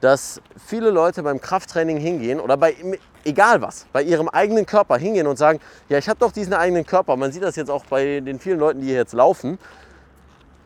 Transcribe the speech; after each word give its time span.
dass 0.00 0.40
viele 0.64 0.90
Leute 0.90 1.22
beim 1.22 1.40
Krafttraining 1.40 1.98
hingehen 1.98 2.40
oder 2.40 2.56
bei 2.56 2.76
egal 3.24 3.60
was, 3.60 3.86
bei 3.92 4.02
ihrem 4.02 4.28
eigenen 4.28 4.66
Körper 4.66 4.96
hingehen 4.96 5.26
und 5.26 5.36
sagen, 5.36 5.60
ja, 5.88 5.98
ich 5.98 6.08
habe 6.08 6.18
doch 6.18 6.32
diesen 6.32 6.54
eigenen 6.54 6.86
Körper. 6.86 7.16
Man 7.16 7.32
sieht 7.32 7.42
das 7.42 7.56
jetzt 7.56 7.70
auch 7.70 7.84
bei 7.84 8.20
den 8.20 8.38
vielen 8.38 8.58
Leuten, 8.58 8.80
die 8.80 8.88
hier 8.88 8.96
jetzt 8.96 9.12
laufen. 9.12 9.58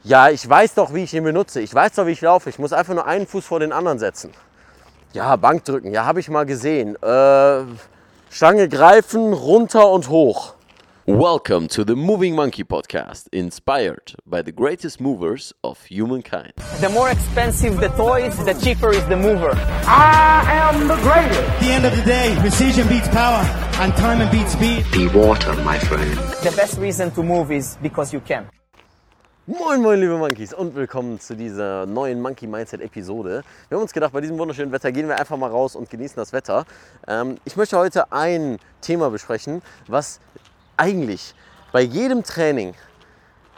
Ja, 0.04 0.30
ich 0.30 0.48
weiß 0.48 0.74
doch, 0.74 0.92
wie 0.94 1.04
ich 1.04 1.14
ihn 1.14 1.24
benutze. 1.24 1.60
Ich 1.60 1.74
weiß 1.74 1.92
doch, 1.92 2.06
wie 2.06 2.12
ich 2.12 2.20
laufe. 2.20 2.50
Ich 2.50 2.58
muss 2.58 2.72
einfach 2.72 2.94
nur 2.94 3.06
einen 3.06 3.26
Fuß 3.26 3.44
vor 3.44 3.60
den 3.60 3.72
anderen 3.72 3.98
setzen. 3.98 4.32
Ja, 5.12 5.36
Bankdrücken. 5.36 5.92
Ja, 5.92 6.06
habe 6.06 6.20
ich 6.20 6.28
mal 6.28 6.44
gesehen. 6.44 6.96
Äh, 7.02 7.62
Stange 8.30 8.68
greifen, 8.68 9.32
runter 9.32 9.90
und 9.90 10.08
hoch. 10.08 10.54
Welcome 11.04 11.66
to 11.70 11.82
the 11.82 11.96
Moving 11.96 12.36
Monkey 12.36 12.62
podcast, 12.62 13.26
inspired 13.32 14.14
by 14.24 14.40
the 14.40 14.52
greatest 14.52 15.00
movers 15.00 15.52
of 15.64 15.82
humankind. 15.86 16.52
The 16.80 16.90
more 16.90 17.10
expensive 17.10 17.80
the 17.80 17.88
toys, 17.88 18.36
the 18.44 18.52
cheaper 18.54 18.90
is 18.90 19.04
the 19.06 19.16
mover. 19.16 19.50
I 19.84 20.44
am 20.46 20.86
the 20.86 20.94
greatest. 20.94 21.40
At 21.40 21.60
the 21.60 21.72
end 21.72 21.86
of 21.86 21.96
the 21.96 22.02
day, 22.02 22.36
precision 22.38 22.86
beats 22.86 23.08
power 23.08 23.42
and 23.82 23.92
time 23.96 24.30
beats 24.30 24.52
speed. 24.52 24.86
Be 24.92 25.08
water, 25.08 25.52
my 25.64 25.76
friend. 25.76 26.16
The 26.44 26.54
best 26.56 26.78
reason 26.78 27.10
to 27.16 27.24
move 27.24 27.50
is 27.50 27.76
because 27.82 28.12
you 28.12 28.20
can. 28.20 28.48
Moin 29.48 29.82
moin 29.82 29.98
liebe 29.98 30.16
Monkeys 30.18 30.54
und 30.54 30.76
willkommen 30.76 31.18
zu 31.18 31.34
dieser 31.34 31.84
neuen 31.84 32.20
Monkey 32.20 32.46
Mindset 32.46 32.80
Episode. 32.80 33.42
Wir 33.68 33.76
haben 33.76 33.82
uns 33.82 33.92
gedacht, 33.92 34.12
bei 34.12 34.20
diesem 34.20 34.38
wunderschönen 34.38 34.70
Wetter 34.70 34.92
gehen 34.92 35.08
wir 35.08 35.18
einfach 35.18 35.36
mal 35.36 35.50
raus 35.50 35.74
und 35.74 35.90
genießen 35.90 36.14
das 36.14 36.32
Wetter. 36.32 36.64
Ähm, 37.08 37.38
ich 37.44 37.56
möchte 37.56 37.76
heute 37.76 38.12
ein 38.12 38.60
Thema 38.80 39.10
besprechen, 39.10 39.60
was 39.88 40.20
eigentlich 40.76 41.34
bei 41.72 41.80
jedem 41.82 42.22
Training 42.22 42.74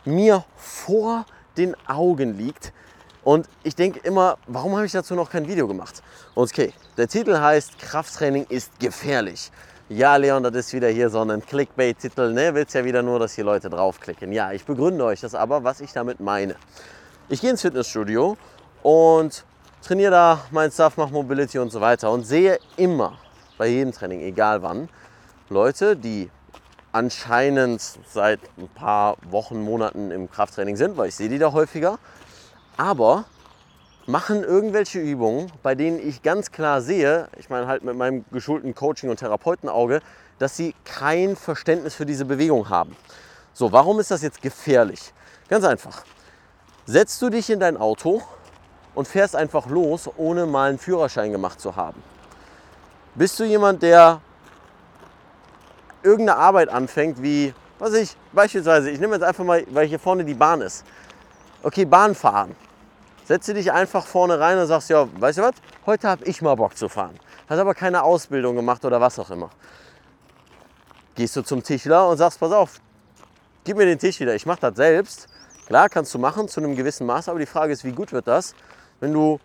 mir 0.05 0.45
vor 0.57 1.27
den 1.57 1.77
Augen 1.87 2.37
liegt. 2.37 2.73
Und 3.23 3.49
ich 3.63 3.75
denke 3.75 4.01
immer, 4.01 4.37
warum 4.47 4.75
habe 4.77 4.85
ich 4.87 4.93
dazu 4.93 5.15
noch 5.15 5.31
kein 5.31 5.49
Video 5.49 5.67
gemacht? 5.67 6.03
Okay, 6.35 6.73
der 6.97 7.09
Titel 7.09 7.39
heißt 7.39 7.79
Krafttraining 7.79 8.47
ist 8.49 8.79
gefährlich. 8.79 9.51
Ja, 9.89 10.17
Leon, 10.17 10.43
das 10.43 10.55
ist 10.55 10.73
wieder 10.73 10.89
hier 10.89 11.11
so 11.11 11.21
ein 11.21 11.45
Clickbait-Titel. 11.45 12.33
Ne? 12.33 12.55
Willst 12.55 12.75
ja 12.75 12.85
wieder 12.85 13.03
nur, 13.03 13.19
dass 13.19 13.35
hier 13.35 13.45
Leute 13.45 13.71
draufklicken. 13.71 14.33
Ja, 14.33 14.53
ich 14.53 14.65
begründe 14.65 15.05
euch 15.05 15.21
das 15.21 15.35
aber, 15.35 15.65
was 15.65 15.81
ich 15.81 15.93
damit 15.93 16.21
meine. 16.21 16.57
Ich 17.29 17.41
gehe 17.41 17.51
ins 17.51 17.63
Fitnessstudio 17.63 18.37
und 18.83 19.45
trainiere 19.83 20.11
da 20.11 20.41
mein 20.51 20.71
Stuff, 20.71 20.97
mache 20.97 21.13
Mobility 21.13 21.59
und 21.59 21.71
so 21.71 21.81
weiter 21.81 22.11
und 22.11 22.25
sehe 22.25 22.59
immer 22.77 23.19
bei 23.59 23.67
jedem 23.69 23.93
Training, 23.93 24.21
egal 24.21 24.63
wann, 24.63 24.89
Leute, 25.49 25.97
die 25.97 26.31
anscheinend 26.95 27.83
seit 28.07 28.39
ein 28.57 28.69
paar 28.69 29.17
Wochen, 29.29 29.61
Monaten 29.65 30.13
im 30.13 30.31
Krafttraining 30.31 30.77
sind, 30.77 30.97
weil 30.97 31.09
ich 31.09 31.17
sehe 31.17 31.29
die 31.29 31.41
da 31.41 31.53
häufiger, 31.53 31.99
aber 32.77 33.25
machen 34.07 34.45
irgendwelche 34.45 35.01
Übungen, 35.01 35.51
bei 35.65 35.75
denen 35.75 35.99
ich 35.99 36.23
ganz 36.23 36.53
klar 36.53 36.81
sehe, 36.83 37.29
ich 37.37 37.51
meine 37.51 37.67
halt 37.67 37.83
mit 37.83 37.97
meinem 37.97 38.25
geschulten 38.31 38.77
Coaching- 38.77 39.11
und 39.11 39.17
Therapeutenauge, 39.17 40.03
dass 40.39 40.57
sie 40.57 40.73
kein 40.85 41.35
Verständnis 41.35 41.95
für 41.95 42.07
diese 42.07 42.25
Bewegung 42.25 42.69
haben. 42.69 42.97
So, 43.55 43.73
warum 43.73 43.99
ist 43.99 44.13
das 44.13 44.23
jetzt 44.23 44.41
gefährlich? 44.41 45.13
Ganz 45.49 45.65
einfach. 45.65 46.05
Setzt 46.87 47.21
du 47.23 47.29
dich 47.29 47.51
in 47.51 47.59
dein 47.59 47.77
Auto 47.77 48.23
und 48.95 49.09
fährst 49.09 49.35
einfach 49.35 49.67
los, 49.67 50.09
ohne 50.17 50.47
mal 50.47 50.69
einen 50.69 50.79
Führerschein 50.79 51.33
gemacht 51.33 51.61
zu 51.61 51.75
haben. 51.75 52.01
Bist 53.17 53.41
du 53.41 53.45
jemand, 53.45 53.83
der 53.83 54.21
irgendeine 56.05 56.39
Arbeit 56.39 56.69
anfängt, 56.69 57.23
wie, 57.23 57.55
was 57.79 57.95
ich, 57.95 58.17
beispielsweise, 58.33 58.91
ich 58.91 59.01
nehme 59.01 59.15
jetzt 59.15 59.25
einfach 59.25 59.45
mal, 59.45 59.65
weil 59.71 59.87
hier 59.87 59.99
vorne 59.99 60.25
die 60.25 60.35
Bahn 60.35 60.61
ist. 60.61 60.85
Okay, 61.63 61.85
Bahn 61.85 62.15
fahren. 62.15 62.55
Setze 63.25 63.55
dich 63.55 63.73
einfach 63.73 64.07
vorne 64.07 64.39
rein 64.39 64.59
und 64.59 64.67
sagst, 64.67 64.91
ja, 64.91 65.09
weißt 65.19 65.39
du 65.39 65.43
was, 65.43 65.55
heute 65.87 66.09
habe 66.09 66.25
ich 66.25 66.43
mal 66.43 66.55
Bock 66.55 66.77
zu 66.77 66.91
fahren. 66.91 67.19
Hast 67.49 67.59
aber 67.59 67.75
keine 67.75 68.03
Ausbildung 68.03 68.55
gemacht 68.55 68.85
oder 68.85 69.01
was 69.01 69.19
auch 69.19 69.31
immer. 69.31 69.51
Gehst 71.15 71.35
du 71.37 71.43
zum 71.43 71.63
Tischler 71.63 72.09
und 72.09 72.19
sagst, 72.19 72.39
pass 72.39 72.53
auf, 72.53 72.81
gib 73.65 73.79
mir 73.79 73.87
den 73.87 73.99
Tisch 73.99 74.21
wieder, 74.21 74.35
ich 74.35 74.45
mache 74.45 74.61
das 74.61 74.77
selbst. 74.77 75.29
Klar, 75.67 75.89
kannst 75.89 76.13
du 76.13 76.19
machen 76.19 76.49
zu 76.49 76.61
einem 76.61 76.77
gewissen 76.77 77.07
Maß, 77.07 77.31
aber 77.31 77.39
die 77.39 77.47
Frage 77.47 77.73
ist, 77.73 77.85
wie 77.85 77.93
gut 77.93 78.13
wird 78.13 78.29
das, 78.29 78.55
wenn 79.01 79.15
du 79.15 79.41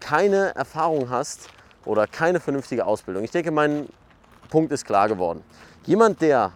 keine 0.00 0.54
Erfahrung 0.56 1.08
hast 1.08 1.48
oder 1.84 2.08
keine 2.08 2.40
vernünftige 2.40 2.84
Ausbildung. 2.84 3.22
Ich 3.22 3.30
denke, 3.30 3.52
mein 3.52 3.88
Punkt 4.50 4.72
ist 4.72 4.84
klar 4.84 5.08
geworden. 5.08 5.42
Jemand, 5.86 6.20
der 6.20 6.52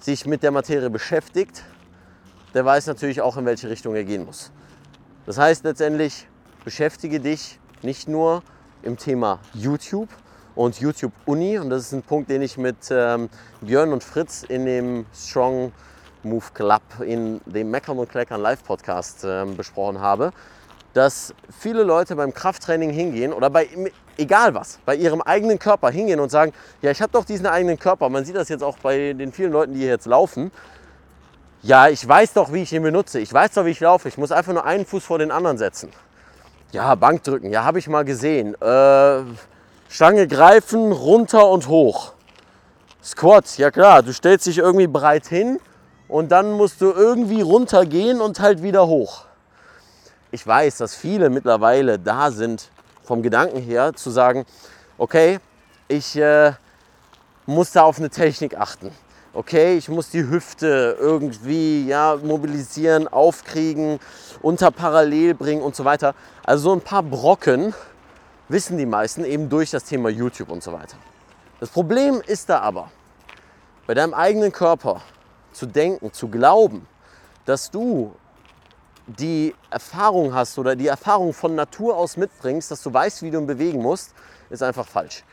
sich 0.00 0.26
mit 0.26 0.42
der 0.42 0.50
Materie 0.50 0.90
beschäftigt, 0.90 1.64
der 2.54 2.64
weiß 2.64 2.86
natürlich 2.86 3.20
auch, 3.20 3.36
in 3.36 3.46
welche 3.46 3.68
Richtung 3.68 3.94
er 3.94 4.04
gehen 4.04 4.24
muss. 4.24 4.50
Das 5.26 5.38
heißt 5.38 5.64
letztendlich, 5.64 6.26
beschäftige 6.64 7.20
dich 7.20 7.60
nicht 7.82 8.08
nur 8.08 8.42
im 8.82 8.96
Thema 8.96 9.38
YouTube 9.54 10.08
und 10.54 10.80
YouTube 10.80 11.12
Uni. 11.26 11.58
Und 11.58 11.70
das 11.70 11.82
ist 11.82 11.92
ein 11.92 12.02
Punkt, 12.02 12.30
den 12.30 12.42
ich 12.42 12.58
mit 12.58 12.76
ähm, 12.90 13.28
Björn 13.60 13.92
und 13.92 14.02
Fritz 14.02 14.42
in 14.42 14.66
dem 14.66 15.06
Strong 15.14 15.72
Move 16.24 16.46
Club, 16.54 16.82
in 17.04 17.40
dem 17.46 17.70
Meckern 17.70 17.98
und 17.98 18.08
Kleckern 18.08 18.40
Live 18.40 18.64
Podcast 18.64 19.24
ähm, 19.24 19.56
besprochen 19.56 20.00
habe 20.00 20.32
dass 20.94 21.34
viele 21.58 21.82
Leute 21.82 22.16
beim 22.16 22.34
Krafttraining 22.34 22.90
hingehen 22.90 23.32
oder 23.32 23.50
bei 23.50 23.68
egal 24.18 24.54
was, 24.54 24.78
bei 24.84 24.94
ihrem 24.94 25.22
eigenen 25.22 25.58
Körper 25.58 25.90
hingehen 25.90 26.20
und 26.20 26.30
sagen, 26.30 26.52
ja, 26.82 26.90
ich 26.90 27.00
habe 27.00 27.12
doch 27.12 27.24
diesen 27.24 27.46
eigenen 27.46 27.78
Körper. 27.78 28.08
Man 28.08 28.24
sieht 28.24 28.36
das 28.36 28.48
jetzt 28.48 28.62
auch 28.62 28.76
bei 28.78 29.14
den 29.14 29.32
vielen 29.32 29.52
Leuten, 29.52 29.72
die 29.72 29.80
hier 29.80 29.88
jetzt 29.88 30.06
laufen. 30.06 30.50
Ja, 31.62 31.88
ich 31.88 32.06
weiß 32.06 32.34
doch, 32.34 32.52
wie 32.52 32.62
ich 32.62 32.72
ihn 32.72 32.82
benutze. 32.82 33.20
Ich 33.20 33.32
weiß 33.32 33.52
doch, 33.52 33.64
wie 33.64 33.70
ich 33.70 33.80
laufe. 33.80 34.08
Ich 34.08 34.18
muss 34.18 34.32
einfach 34.32 34.52
nur 34.52 34.64
einen 34.64 34.84
Fuß 34.84 35.04
vor 35.04 35.18
den 35.18 35.30
anderen 35.30 35.58
setzen. 35.58 35.90
Ja, 36.72 36.94
Bankdrücken. 36.94 37.50
Ja, 37.50 37.64
habe 37.64 37.78
ich 37.78 37.88
mal 37.88 38.04
gesehen. 38.04 38.54
Äh, 38.60 39.22
Stange 39.88 40.26
greifen, 40.26 40.90
runter 40.92 41.48
und 41.48 41.68
hoch. 41.68 42.12
Squat. 43.02 43.58
Ja 43.58 43.70
klar, 43.70 44.02
du 44.02 44.12
stellst 44.12 44.46
dich 44.46 44.58
irgendwie 44.58 44.86
breit 44.86 45.26
hin 45.26 45.58
und 46.08 46.32
dann 46.32 46.52
musst 46.52 46.80
du 46.80 46.92
irgendwie 46.92 47.42
runtergehen 47.42 48.20
und 48.20 48.40
halt 48.40 48.62
wieder 48.62 48.86
hoch 48.86 49.26
ich 50.32 50.46
weiß, 50.46 50.78
dass 50.78 50.96
viele 50.96 51.30
mittlerweile 51.30 51.98
da 51.98 52.30
sind, 52.30 52.70
vom 53.04 53.22
Gedanken 53.22 53.60
her, 53.60 53.92
zu 53.92 54.10
sagen, 54.10 54.46
okay, 54.96 55.38
ich 55.88 56.16
äh, 56.16 56.52
muss 57.46 57.72
da 57.72 57.82
auf 57.82 57.98
eine 57.98 58.08
Technik 58.08 58.58
achten. 58.58 58.90
Okay, 59.34 59.76
ich 59.76 59.88
muss 59.88 60.10
die 60.10 60.28
Hüfte 60.28 60.96
irgendwie 60.98 61.86
ja, 61.86 62.18
mobilisieren, 62.22 63.08
aufkriegen, 63.08 63.98
unter 64.40 64.70
Parallel 64.70 65.34
bringen 65.34 65.62
und 65.62 65.76
so 65.76 65.84
weiter. 65.84 66.14
Also 66.44 66.70
so 66.70 66.72
ein 66.74 66.80
paar 66.80 67.02
Brocken 67.02 67.74
wissen 68.48 68.78
die 68.78 68.86
meisten 68.86 69.24
eben 69.24 69.48
durch 69.48 69.70
das 69.70 69.84
Thema 69.84 70.08
YouTube 70.08 70.50
und 70.50 70.62
so 70.62 70.72
weiter. 70.72 70.96
Das 71.60 71.68
Problem 71.68 72.22
ist 72.26 72.48
da 72.48 72.60
aber, 72.60 72.90
bei 73.86 73.94
deinem 73.94 74.14
eigenen 74.14 74.52
Körper 74.52 75.02
zu 75.52 75.66
denken, 75.66 76.12
zu 76.12 76.28
glauben, 76.28 76.86
dass 77.44 77.70
du 77.70 78.14
die 79.06 79.54
Erfahrung 79.70 80.34
hast 80.34 80.58
oder 80.58 80.76
die 80.76 80.86
Erfahrung 80.86 81.32
von 81.32 81.54
Natur 81.54 81.96
aus 81.96 82.16
mitbringst, 82.16 82.70
dass 82.70 82.82
du 82.82 82.92
weißt, 82.92 83.22
wie 83.22 83.30
du 83.30 83.38
ihn 83.38 83.46
bewegen 83.46 83.82
musst, 83.82 84.14
ist 84.50 84.62
einfach 84.62 84.86
falsch. 84.86 85.24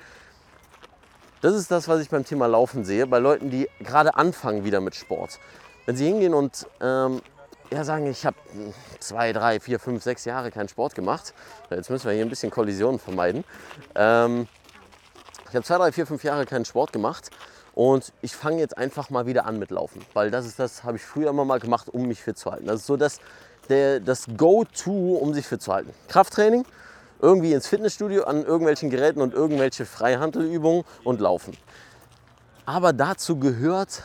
Das 1.42 1.54
ist 1.54 1.72
das, 1.72 1.88
was 1.88 2.02
ich 2.02 2.10
beim 2.10 2.26
Thema 2.26 2.48
Laufen 2.48 2.84
sehe, 2.84 3.08
bei 3.08 3.20
Leuten, 3.20 3.50
die 3.50 3.70
gerade 3.80 4.16
anfangen 4.16 4.66
wieder 4.66 4.82
mit 4.82 4.96
Sport. 4.96 5.40
Wenn 5.86 5.96
sie 5.96 6.06
hingehen 6.06 6.34
und 6.34 6.68
ähm, 6.82 7.22
ja, 7.72 7.84
sagen, 7.84 8.08
ich 8.08 8.26
habe 8.26 8.36
zwei, 9.00 9.32
drei, 9.32 9.60
vier, 9.60 9.80
fünf, 9.80 10.04
sechs 10.04 10.26
Jahre 10.26 10.52
keinen 10.52 10.68
Sport 10.68 10.96
gemacht, 10.96 11.34
jetzt 11.70 11.90
müssen 11.90 12.08
wir 12.08 12.14
hier 12.14 12.26
ein 12.26 12.30
bisschen 12.30 12.52
Kollisionen 12.52 13.00
vermeiden. 13.00 13.44
Ähm, 13.96 14.48
ich 15.50 15.56
habe 15.56 15.64
zwei, 15.64 15.78
drei, 15.78 15.92
vier, 15.92 16.06
fünf 16.06 16.24
Jahre 16.24 16.46
keinen 16.46 16.66
Sport 16.66 16.92
gemacht 16.92 17.30
und 17.74 18.12
ich 18.22 18.36
fange 18.36 18.60
jetzt 18.60 18.78
einfach 18.78 19.10
mal 19.10 19.26
wieder 19.26 19.46
an 19.46 19.60
mit 19.60 19.72
Laufen, 19.72 20.06
weil 20.14 20.32
das 20.32 20.46
ist 20.46 20.60
das, 20.60 20.84
habe 20.84 20.98
ich 20.98 21.04
früher 21.04 21.30
immer 21.30 21.46
mal 21.46 21.60
gemacht, 21.60 21.90
um 21.90 22.08
mich 22.08 22.22
fit 22.22 22.38
zu 22.38 22.52
halten. 22.52 22.66
Das 22.66 22.82
ist 22.82 22.88
so 22.88 22.98
das, 22.98 23.20
der, 23.70 24.00
das 24.00 24.26
Go-To, 24.36 25.16
um 25.16 25.34
sich 25.34 25.46
fit 25.46 25.62
zu 25.62 25.74
halten. 25.74 25.94
Krafttraining, 26.08 26.66
irgendwie 27.22 27.54
ins 27.54 27.68
Fitnessstudio 27.68 28.24
an 28.24 28.44
irgendwelchen 28.44 28.90
Geräten 28.90 29.22
und 29.22 29.34
irgendwelche 29.34 29.86
Freihandelübungen 29.86 30.84
und 31.04 31.20
laufen. 31.20 31.56
Aber 32.66 32.94
dazu 32.94 33.38
gehört 33.38 34.04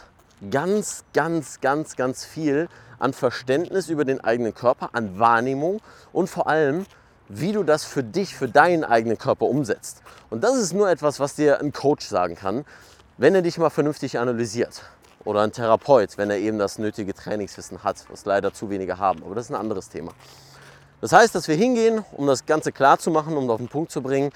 ganz, 0.51 1.05
ganz, 1.13 1.61
ganz, 1.61 1.97
ganz 1.97 2.25
viel 2.25 2.69
an 2.99 3.13
Verständnis 3.13 3.89
über 3.89 4.05
den 4.05 4.21
eigenen 4.21 4.55
Körper, 4.55 4.91
an 4.93 5.19
Wahrnehmung 5.19 5.81
und 6.13 6.29
vor 6.29 6.47
allem, 6.49 6.87
wie 7.29 7.53
du 7.53 7.63
das 7.63 7.85
für 7.85 8.03
dich, 8.03 8.35
für 8.35 8.49
deinen 8.49 8.85
eigenen 8.85 9.19
Körper 9.19 9.47
umsetzt. 9.47 10.03
Und 10.31 10.45
das 10.45 10.57
ist 10.57 10.73
nur 10.73 10.91
etwas, 10.91 11.21
was 11.21 11.35
dir 11.35 11.61
ein 11.61 11.73
Coach 11.73 12.07
sagen 12.07 12.37
kann, 12.37 12.65
wenn 13.17 13.35
er 13.35 13.43
dich 13.43 13.59
mal 13.59 13.71
vernünftig 13.71 14.19
analysiert 14.19 14.83
oder 15.25 15.43
ein 15.43 15.53
Therapeut, 15.53 16.17
wenn 16.19 16.31
er 16.31 16.39
eben 16.39 16.59
das 16.59 16.79
nötige 16.79 17.15
Trainingswissen 17.15 17.83
hat, 17.83 18.05
was 18.11 18.25
leider 18.25 18.53
zu 18.53 18.71
wenige 18.71 18.99
haben. 18.99 19.23
Aber 19.25 19.35
das 19.35 19.47
ist 19.47 19.51
ein 19.51 19.61
anderes 19.61 19.89
Thema. 19.89 20.13
Das 21.01 21.13
heißt, 21.13 21.35
dass 21.35 21.49
wir 21.49 21.55
hingehen, 21.55 22.05
um 22.13 22.27
das 22.27 22.47
Ganze 22.47 22.73
klar 22.73 22.99
zu 22.99 23.11
machen, 23.11 23.37
um 23.37 23.51
auf 23.51 23.59
den 23.59 23.69
Punkt 23.69 23.91
zu 23.91 24.03
bringen. 24.03 24.31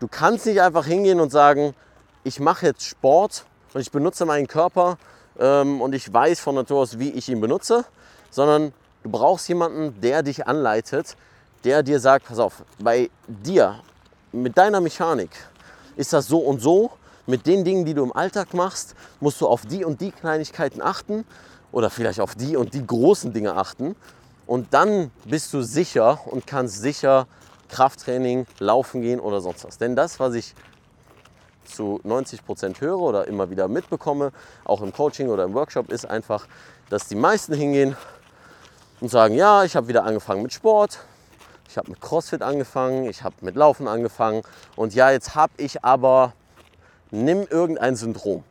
Du 0.00 0.08
kannst 0.08 0.46
nicht 0.46 0.60
einfach 0.60 0.86
hingehen 0.86 1.20
und 1.20 1.30
sagen, 1.30 1.74
ich 2.24 2.40
mache 2.40 2.66
jetzt 2.66 2.84
Sport 2.84 3.44
und 3.72 3.80
ich 3.80 3.90
benutze 3.90 4.24
meinen 4.26 4.46
Körper 4.46 4.98
ähm, 5.38 5.80
und 5.80 5.94
ich 5.94 6.12
weiß 6.12 6.40
von 6.40 6.54
Natur 6.54 6.80
aus, 6.80 6.98
wie 6.98 7.10
ich 7.10 7.28
ihn 7.28 7.40
benutze, 7.40 7.84
sondern 8.30 8.72
du 9.02 9.10
brauchst 9.10 9.48
jemanden, 9.48 10.00
der 10.00 10.22
dich 10.22 10.46
anleitet, 10.46 11.16
der 11.64 11.82
dir 11.82 12.00
sagt, 12.00 12.26
pass 12.26 12.38
auf, 12.38 12.64
bei 12.78 13.10
dir 13.26 13.80
mit 14.32 14.58
deiner 14.58 14.80
Mechanik 14.80 15.30
ist 15.96 16.12
das 16.12 16.26
so 16.26 16.38
und 16.38 16.60
so. 16.60 16.90
Mit 17.26 17.46
den 17.46 17.64
Dingen, 17.64 17.84
die 17.84 17.94
du 17.94 18.04
im 18.04 18.12
Alltag 18.12 18.54
machst, 18.54 18.94
musst 19.20 19.40
du 19.40 19.48
auf 19.48 19.64
die 19.66 19.84
und 19.84 20.00
die 20.00 20.10
Kleinigkeiten 20.10 20.82
achten 20.82 21.24
oder 21.72 21.90
vielleicht 21.90 22.20
auf 22.20 22.34
die 22.34 22.56
und 22.56 22.74
die 22.74 22.86
großen 22.86 23.32
Dinge 23.32 23.54
achten. 23.54 23.96
Und 24.46 24.74
dann 24.74 25.10
bist 25.24 25.52
du 25.54 25.62
sicher 25.62 26.20
und 26.26 26.46
kannst 26.46 26.80
sicher 26.80 27.26
Krafttraining, 27.68 28.46
Laufen 28.58 29.00
gehen 29.00 29.20
oder 29.20 29.40
sonst 29.40 29.64
was. 29.64 29.78
Denn 29.78 29.96
das, 29.96 30.20
was 30.20 30.34
ich 30.34 30.54
zu 31.64 32.00
90 32.04 32.44
Prozent 32.44 32.80
höre 32.80 32.98
oder 32.98 33.26
immer 33.26 33.50
wieder 33.50 33.68
mitbekomme, 33.68 34.32
auch 34.64 34.82
im 34.82 34.92
Coaching 34.92 35.28
oder 35.28 35.44
im 35.44 35.54
Workshop, 35.54 35.90
ist 35.90 36.06
einfach, 36.06 36.46
dass 36.90 37.08
die 37.08 37.14
meisten 37.14 37.54
hingehen 37.54 37.96
und 39.00 39.10
sagen, 39.10 39.34
ja, 39.34 39.64
ich 39.64 39.76
habe 39.76 39.88
wieder 39.88 40.04
angefangen 40.04 40.42
mit 40.42 40.52
Sport, 40.52 40.98
ich 41.68 41.76
habe 41.76 41.90
mit 41.90 42.00
CrossFit 42.00 42.42
angefangen, 42.42 43.04
ich 43.04 43.22
habe 43.22 43.34
mit 43.40 43.56
Laufen 43.56 43.88
angefangen 43.88 44.42
und 44.76 44.94
ja, 44.94 45.10
jetzt 45.10 45.34
habe 45.34 45.52
ich 45.56 45.84
aber, 45.84 46.32
nimm 47.14 47.46
irgendein 47.48 47.96
Syndrom. 47.96 48.44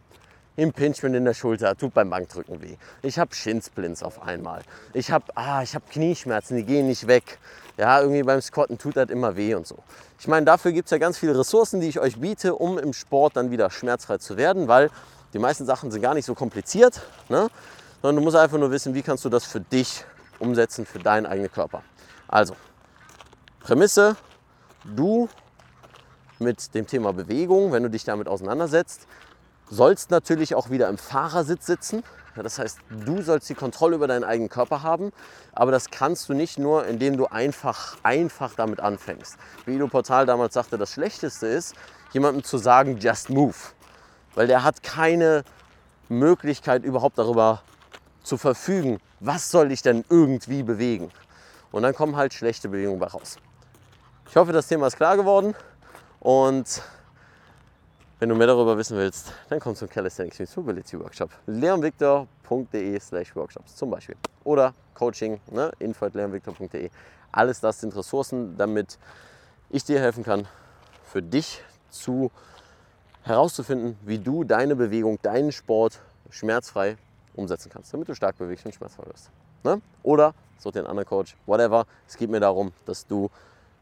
Impingement 0.56 1.16
in 1.16 1.26
der 1.26 1.34
Schulter, 1.34 1.76
tut 1.76 1.96
beim 1.96 2.12
Bankdrücken 2.12 2.62
weh. 2.62 2.76
Ich 3.02 3.18
habe 3.18 3.34
Shinsplints 3.34 4.04
auf 4.04 4.22
einmal. 4.22 4.62
Ich 4.94 5.10
habe 5.10 5.26
ah, 5.36 5.64
hab 5.64 5.90
Knieschmerzen, 5.90 6.58
die 6.58 6.64
gehen 6.64 6.88
nicht 6.88 7.08
weg. 7.08 7.40
Ja, 7.76 8.00
irgendwie 8.00 8.22
beim 8.22 8.40
Squatten 8.40 8.78
tut 8.78 8.96
das 8.96 9.10
immer 9.10 9.36
weh 9.36 9.56
und 9.56 9.66
so. 9.66 9.78
Ich 10.20 10.28
meine, 10.28 10.46
dafür 10.46 10.72
gibt 10.72 10.86
es 10.86 10.92
ja 10.92 11.00
ganz 11.00 11.18
viele 11.18 11.38
Ressourcen, 11.38 11.82
die 11.82 11.88
ich 11.88 12.00
euch 12.00 12.20
biete, 12.20 12.54
um 12.54 12.78
im 12.78 12.94
Sport 12.94 13.36
dann 13.36 13.50
wieder 13.50 13.72
schmerzfrei 13.72 14.20
zu 14.20 14.38
werden, 14.38 14.68
weil 14.68 14.92
die 15.34 15.40
meisten 15.40 15.66
Sachen 15.66 15.90
sind 15.90 16.04
gar 16.04 16.14
nicht 16.14 16.26
so 16.26 16.36
kompliziert, 16.36 17.02
ne? 17.30 17.50
sondern 18.04 18.18
du 18.18 18.22
musst 18.22 18.38
einfach 18.38 18.60
nur 18.60 18.70
wissen, 18.70 18.94
wie 18.94 19.02
kannst 19.02 19.26
du 19.26 19.30
das 19.30 19.46
für 19.46 19.60
dich 19.60 20.06
umsetzen, 20.38 20.86
für 20.86 21.00
deinen 21.00 21.26
eigenen 21.26 21.52
Körper. 21.52 21.82
Also, 22.28 22.56
Prämisse, 23.60 24.16
du 24.84 25.28
mit 26.40 26.74
dem 26.74 26.88
Thema 26.88 27.14
Bewegung, 27.14 27.72
wenn 27.72 27.84
du 27.84 27.90
dich 27.90 28.04
damit 28.04 28.28
auseinandersetzt, 28.28 29.08
sollst 29.70 30.12
natürlich 30.12 30.56
auch 30.56 30.70
wieder 30.70 30.90
im 30.90 30.98
Fahrersitz 30.98 31.66
sitzen. 31.66 32.04
Das 32.36 32.58
heißt, 32.58 32.80
du 33.06 33.22
sollst 33.22 33.48
die 33.50 33.56
Kontrolle 33.56 33.96
über 33.96 34.08
deinen 34.08 34.24
eigenen 34.24 34.50
Körper 34.50 34.82
haben, 34.82 35.12
aber 35.54 35.72
das 35.72 35.92
kannst 35.92 36.30
du 36.30 36.34
nicht 36.34 36.58
nur, 36.58 36.86
indem 36.88 37.16
du 37.16 37.28
einfach, 37.28 37.98
einfach 38.02 38.56
damit 38.56 38.80
anfängst. 38.80 39.38
Wie 39.66 39.76
Ido 39.76 39.88
Portal 39.88 40.26
damals 40.26 40.56
sagte, 40.56 40.78
das 40.78 40.92
Schlechteste 40.92 41.46
ist, 41.46 41.76
jemandem 42.12 42.44
zu 42.44 42.58
sagen, 42.58 42.98
just 42.98 43.30
move. 43.30 43.56
Weil 44.34 44.48
der 44.48 44.64
hat 44.64 44.82
keine 44.82 45.44
Möglichkeit 46.10 46.84
überhaupt 46.84 47.20
darüber 47.20 47.62
zu 48.24 48.38
verfügen, 48.38 49.00
was 49.20 49.52
soll 49.52 49.72
ich 49.72 49.84
denn 49.84 50.04
irgendwie 50.10 50.64
bewegen. 50.64 51.12
Und 51.72 51.84
dann 51.84 51.94
kommen 51.94 52.16
halt 52.16 52.34
schlechte 52.34 52.68
Bewegungen 52.68 53.02
raus. 53.02 53.38
Ich 54.28 54.36
hoffe, 54.36 54.54
das 54.54 54.68
Thema 54.68 54.88
ist 54.88 54.96
klar 54.96 55.18
geworden 55.18 55.54
und 56.24 56.82
wenn 58.20 58.30
du 58.30 58.36
mehr 58.36 58.48
darüber 58.48 58.78
wissen 58.78 58.98
willst, 58.98 59.34
dann 59.50 59.60
komm 59.60 59.76
zum 59.76 59.90
Calisthenics 59.90 60.40
Meets 60.40 60.56
Mobility 60.56 60.98
Workshop. 60.98 61.30
leonvictor.de 61.48 62.98
slash 63.02 63.36
workshops 63.36 63.76
zum 63.76 63.90
Beispiel. 63.90 64.16
Oder 64.46 64.74
Coaching, 64.94 65.42
ne? 65.52 65.70
info.leonvictor.de. 65.80 66.90
Alles 67.34 67.60
das 67.60 67.82
sind 67.82 67.94
Ressourcen, 67.94 68.56
damit 68.58 68.98
ich 69.70 69.84
dir 69.84 70.00
helfen 70.00 70.24
kann, 70.24 70.48
für 71.04 71.22
dich 71.22 71.62
zu 71.90 72.32
herauszufinden, 73.24 73.98
wie 74.04 74.20
du 74.20 74.46
deine 74.46 74.78
Bewegung, 74.78 75.20
deinen 75.24 75.52
Sport 75.52 76.00
schmerzfrei 76.30 76.96
umsetzen 77.34 77.70
kannst, 77.70 77.92
damit 77.92 78.08
du 78.08 78.16
stark 78.16 78.38
bewegst 78.38 78.66
und 78.66 78.74
schmerzfrei 78.74 79.08
wirst. 79.08 79.30
Ne? 79.66 79.82
Oder 80.04 80.34
such 80.58 80.72
dir 80.72 80.80
einen 80.80 80.88
anderen 80.88 81.10
Coach, 81.10 81.36
whatever. 81.46 81.86
Es 82.08 82.16
geht 82.16 82.30
mir 82.30 82.40
darum, 82.40 82.72
dass 82.86 83.06
du 83.06 83.30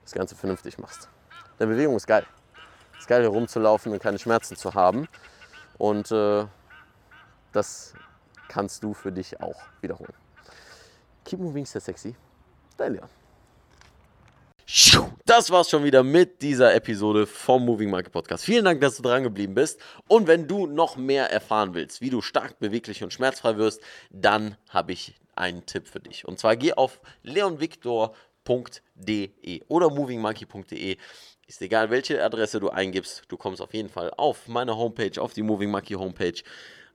das 0.02 0.14
Ganze 0.14 0.36
vernünftig 0.36 0.80
machst. 0.80 1.08
Denn 1.62 1.69
Bewegung 1.69 1.96
ist 1.96 2.08
geil. 2.08 2.25
Ist 2.98 3.08
geil, 3.08 3.22
herumzulaufen 3.22 3.92
und 3.92 4.02
keine 4.02 4.18
Schmerzen 4.18 4.56
zu 4.56 4.74
haben. 4.74 5.08
Und 5.78 6.12
äh, 6.12 6.44
das 7.52 7.94
kannst 8.48 8.84
du 8.84 8.96
für 8.96 9.12
dich 9.12 9.40
auch 9.40 9.62
wiederholen. 9.80 10.13
Keep 11.24 11.40
moving, 11.40 11.63
stay 11.68 11.80
sexy. 11.80 12.16
Dein 12.78 12.94
Leon. 12.94 13.10
Das 15.25 15.52
war's 15.52 15.69
schon 15.69 15.84
wieder 15.84 16.02
mit 16.02 16.42
dieser 16.42 16.74
Episode 16.74 17.28
vom 17.28 17.64
Moving 17.64 17.92
Market 17.92 18.12
Podcast. 18.12 18.44
Vielen 18.44 18.66
Dank, 18.66 18.81
dass 18.81 18.98
du 18.98 19.04
dran 19.04 19.22
geblieben 19.22 19.54
bist. 19.54 19.80
Und 20.07 20.25
wenn 20.25 20.48
du 20.48 20.66
noch 20.66 20.96
mehr 20.96 21.30
erfahren 21.30 21.75
willst, 21.75 22.02
wie 22.02 22.10
du 22.10 22.22
stark, 22.22 22.57
beweglich 22.57 23.04
und 23.04 23.14
schmerzfrei 23.14 23.57
wirst, 23.57 23.81
dann 24.10 24.57
habe 24.69 24.94
ich 24.94 25.14
einen 25.36 25.68
Tipp 25.68 25.88
für 25.88 26.00
dich. 26.00 26.28
Und 26.28 26.40
zwar 26.40 26.56
geh 26.56 26.74
auf 26.74 27.02
leonvictor.de 28.48 29.62
oder 29.68 29.90
movingmonkey.de. 29.90 30.98
Ist 31.48 31.62
egal, 31.62 31.90
welche 31.90 32.24
Adresse 32.24 32.60
du 32.60 32.70
eingibst, 32.70 33.24
du 33.28 33.38
kommst 33.38 33.62
auf 33.62 33.74
jeden 33.74 33.90
Fall 33.90 34.12
auf 34.16 34.48
meine 34.48 34.78
Homepage, 34.78 35.22
auf 35.22 35.34
die 35.34 35.42
Moving 35.42 35.70
Monkey 35.70 35.96
Homepage, 35.96 36.42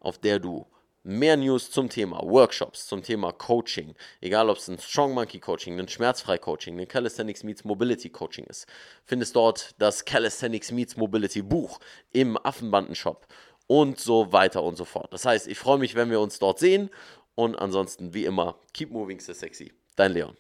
auf 0.01 0.19
der 0.19 0.39
du 0.39 0.67
mehr 1.03 1.37
News 1.37 1.71
zum 1.71 1.89
Thema 1.89 2.21
Workshops, 2.23 2.87
zum 2.87 3.03
Thema 3.03 3.33
Coaching, 3.33 3.95
egal 4.21 4.49
ob 4.49 4.57
es 4.57 4.69
ein 4.69 4.79
Strong 4.79 5.13
Monkey 5.13 5.39
Coaching, 5.39 5.79
ein 5.79 5.89
Schmerzfrei 5.89 6.39
Coaching, 6.39 6.81
ein 6.81 6.89
Calisthenics 6.89 7.45
Meets 7.45 7.65
Mobility 7.65 8.09
Coaching 8.09 8.47
ist, 8.47 8.67
findest 9.05 9.37
dort 9.37 9.75
das 9.79 10.05
Calisthenics 10.05 10.73
Meets 10.73 10.97
Mobility 10.97 11.43
Buch 11.43 11.79
im 12.13 12.39
Affenbanden-Shop 12.43 13.27
und 13.67 14.01
so 14.01 14.33
weiter 14.33 14.63
und 14.65 14.77
so 14.77 14.85
fort. 14.85 15.13
Das 15.13 15.27
heißt, 15.27 15.49
ich 15.49 15.59
freue 15.59 15.79
mich, 15.79 15.95
wenn 15.95 16.11
wir 16.11 16.21
uns 16.21 16.39
dort 16.39 16.59
sehen 16.59 16.91
und 17.35 17.57
ansonsten 17.57 18.15
wie 18.15 18.25
immer, 18.25 18.59
keep 18.73 18.91
moving 18.91 19.21
so 19.21 19.33
sexy. 19.33 19.73
Dein 19.97 20.13
Leon. 20.13 20.37